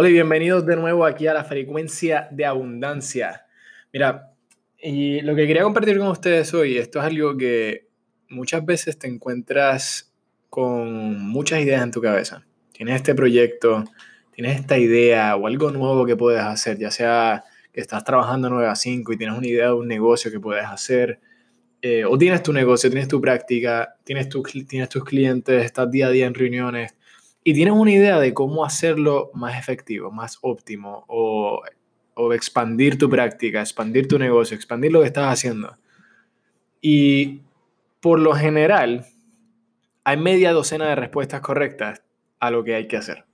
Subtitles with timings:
[0.00, 3.44] Hola y bienvenidos de nuevo aquí a la frecuencia de abundancia.
[3.92, 4.32] Mira,
[4.78, 7.88] y lo que quería compartir con ustedes hoy, esto es algo que
[8.30, 10.10] muchas veces te encuentras
[10.48, 12.46] con muchas ideas en tu cabeza.
[12.72, 13.84] Tienes este proyecto,
[14.34, 18.68] tienes esta idea o algo nuevo que puedes hacer, ya sea que estás trabajando 9
[18.68, 21.20] a 5 y tienes una idea de un negocio que puedes hacer,
[21.82, 26.06] eh, o tienes tu negocio, tienes tu práctica, tienes, tu, tienes tus clientes, estás día
[26.06, 26.94] a día en reuniones
[27.42, 31.62] y tienes una idea de cómo hacerlo más efectivo, más óptimo, o,
[32.14, 35.76] o expandir tu práctica, expandir tu negocio, expandir lo que estás haciendo.
[36.80, 37.40] Y
[38.00, 39.06] por lo general,
[40.04, 42.02] hay media docena de respuestas correctas
[42.38, 43.24] a lo que hay que hacer.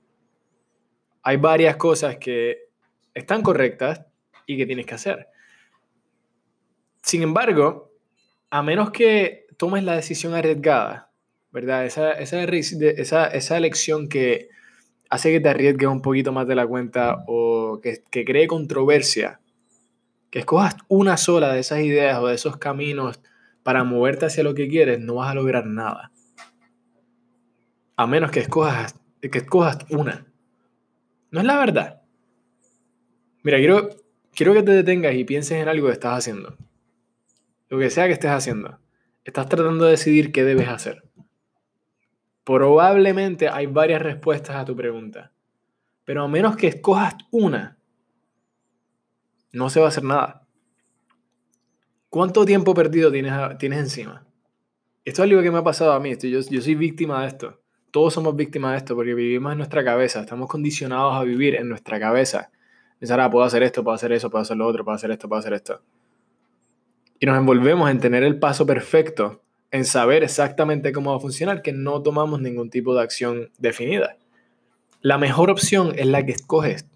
[1.22, 2.68] Hay varias cosas que
[3.14, 4.04] están correctas
[4.46, 5.28] y que tienes que hacer.
[7.02, 7.92] Sin embargo,
[8.50, 11.10] a menos que tomes la decisión arriesgada
[11.50, 11.86] ¿verdad?
[11.86, 14.48] Esa, esa, esa, esa elección que
[15.08, 19.40] hace que te arriesgues un poquito más de la cuenta o que, que cree controversia,
[20.30, 23.20] que escojas una sola de esas ideas o de esos caminos
[23.62, 26.12] para moverte hacia lo que quieres, no vas a lograr nada.
[27.96, 30.26] A menos que escojas, que escojas una.
[31.30, 32.02] No es la verdad.
[33.42, 33.88] Mira, quiero,
[34.34, 36.56] quiero que te detengas y pienses en algo que estás haciendo.
[37.68, 38.78] Lo que sea que estés haciendo.
[39.24, 41.05] Estás tratando de decidir qué debes hacer.
[42.46, 45.32] Probablemente hay varias respuestas a tu pregunta,
[46.04, 47.76] pero a menos que escojas una,
[49.50, 50.46] no se va a hacer nada.
[52.08, 54.24] ¿Cuánto tiempo perdido tienes, tienes encima?
[55.04, 57.60] Esto es algo que me ha pasado a mí, yo, yo soy víctima de esto.
[57.90, 61.68] Todos somos víctimas de esto porque vivimos en nuestra cabeza, estamos condicionados a vivir en
[61.68, 62.52] nuestra cabeza.
[63.00, 65.28] Pensar, ah, puedo hacer esto, puedo hacer eso, puedo hacer lo otro, puedo hacer esto,
[65.28, 65.82] puedo hacer esto.
[67.18, 69.42] Y nos envolvemos en tener el paso perfecto
[69.76, 74.16] en saber exactamente cómo va a funcionar que no tomamos ningún tipo de acción definida.
[75.00, 76.86] La mejor opción es la que escoges,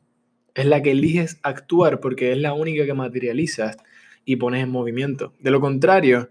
[0.54, 3.76] es la que eliges actuar porque es la única que materializas
[4.24, 5.32] y pones en movimiento.
[5.38, 6.30] De lo contrario,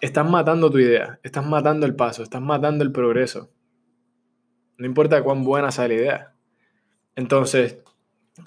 [0.00, 3.50] estás matando tu idea, estás matando el paso, estás matando el progreso.
[4.76, 6.34] No importa cuán buena sea la idea.
[7.16, 7.78] Entonces,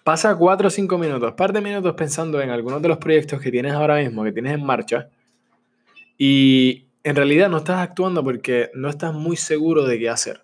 [0.03, 3.51] pasa cuatro o cinco minutos, par de minutos pensando en algunos de los proyectos que
[3.51, 5.09] tienes ahora mismo, que tienes en marcha,
[6.17, 10.43] y en realidad no estás actuando porque no estás muy seguro de qué hacer.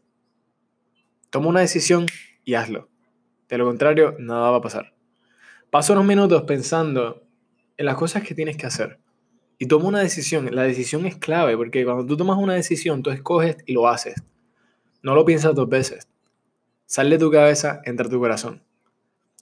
[1.29, 2.05] Toma una decisión
[2.45, 2.89] y hazlo.
[3.49, 4.93] De lo contrario, nada va a pasar.
[5.69, 7.23] Paso unos minutos pensando
[7.77, 8.99] en las cosas que tienes que hacer.
[9.57, 10.47] Y toma una decisión.
[10.53, 14.23] La decisión es clave porque cuando tú tomas una decisión, tú escoges y lo haces.
[15.01, 16.07] No lo piensas dos veces.
[16.85, 18.61] Sal de tu cabeza, entra tu corazón.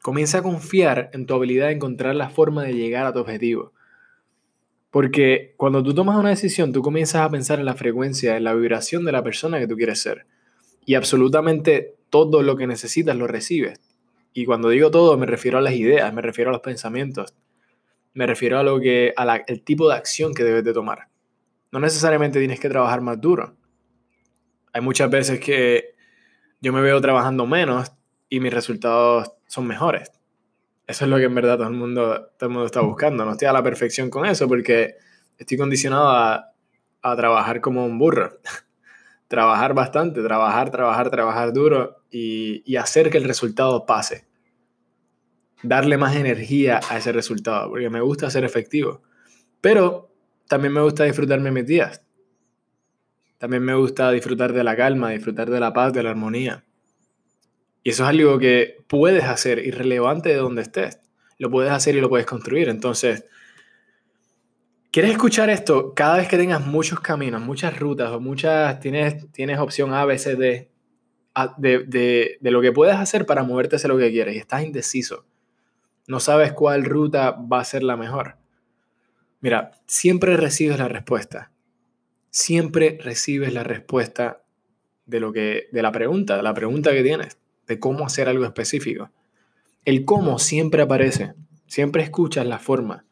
[0.01, 3.73] Comienza a confiar en tu habilidad de encontrar la forma de llegar a tu objetivo.
[4.91, 8.53] Porque cuando tú tomas una decisión, tú comienzas a pensar en la frecuencia, en la
[8.53, 10.25] vibración de la persona que tú quieres ser.
[10.85, 13.79] Y absolutamente todo lo que necesitas lo recibes.
[14.33, 17.33] Y cuando digo todo, me refiero a las ideas, me refiero a los pensamientos,
[18.13, 21.07] me refiero a lo que, al tipo de acción que debes de tomar.
[21.71, 23.55] No necesariamente tienes que trabajar más duro.
[24.73, 25.95] Hay muchas veces que
[26.59, 27.91] yo me veo trabajando menos
[28.29, 30.11] y mis resultados son mejores.
[30.91, 33.23] Eso es lo que en verdad todo el mundo, todo el mundo está buscando.
[33.23, 34.95] No estoy a la perfección con eso porque
[35.37, 36.47] estoy condicionado a,
[37.15, 38.39] trabajar como un burro.
[39.29, 44.27] trabajar bastante, trabajar, trabajar, trabajar duro y, y hacer que el resultado pase.
[45.63, 49.01] Darle más energía a ese resultado, porque me gusta ser efectivo.
[49.61, 50.11] Pero
[50.49, 52.03] también me gusta disfrutarme mis días.
[53.37, 56.65] También me gusta disfrutar de la calma, disfrutar de la paz, de la armonía.
[57.83, 60.99] Y eso es algo que puedes hacer irrelevante de donde estés.
[61.37, 62.69] Lo puedes hacer y lo puedes construir.
[62.69, 63.25] Entonces,
[64.91, 65.93] ¿quieres escuchar esto?
[65.95, 70.17] Cada vez que tengas muchos caminos, muchas rutas o muchas, tienes, tienes opción A, B,
[70.19, 70.69] C, D,
[71.57, 74.63] de, de, de lo que puedes hacer para moverte hacia lo que quieres y estás
[74.63, 75.25] indeciso.
[76.07, 78.37] No sabes cuál ruta va a ser la mejor.
[79.39, 81.51] Mira, siempre recibes la respuesta.
[82.29, 84.43] Siempre recibes la respuesta
[85.07, 87.40] de lo que de la pregunta, de la pregunta que tienes
[87.71, 89.11] de cómo hacer algo específico.
[89.85, 91.35] El cómo siempre aparece,
[91.67, 93.05] siempre escuchas la forma,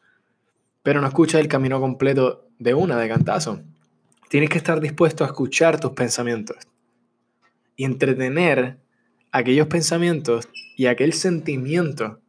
[0.82, 3.62] pero no escuchas el camino completo de una, de cantazo.
[4.28, 6.58] Tienes que estar dispuesto a escuchar tus pensamientos
[7.74, 8.76] y entretener
[9.32, 12.20] aquellos pensamientos y aquel sentimiento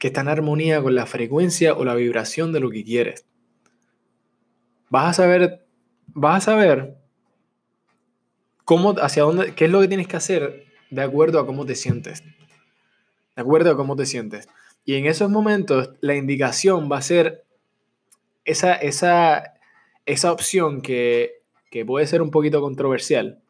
[0.00, 3.26] que está en armonía con la frecuencia o la vibración de lo que quieres.
[4.88, 5.66] Vas a saber,
[6.06, 6.96] vas a saber
[8.64, 11.74] cómo, hacia dónde, qué es lo que tienes que hacer de acuerdo a cómo te
[11.74, 12.22] sientes.
[12.22, 14.48] De acuerdo a cómo te sientes.
[14.84, 17.44] Y en esos momentos la indicación va a ser
[18.44, 19.54] esa, esa,
[20.06, 23.40] esa opción que, que puede ser un poquito controversial.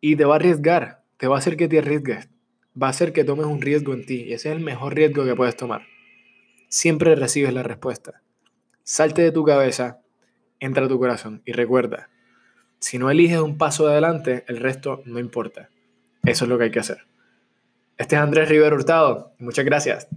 [0.00, 2.28] Y te va a arriesgar, te va a hacer que te arriesgues,
[2.80, 4.22] va a hacer que tomes un riesgo en ti.
[4.22, 5.82] Y ese es el mejor riesgo que puedes tomar.
[6.68, 8.22] Siempre recibes la respuesta.
[8.82, 10.02] Salte de tu cabeza,
[10.60, 12.10] entra a tu corazón y recuerda,
[12.80, 15.70] si no eliges un paso adelante, el resto no importa.
[16.26, 16.98] Eso es lo que hay que hacer.
[17.96, 19.32] Este es Andrés Rivero Hurtado.
[19.38, 20.08] Muchas gracias.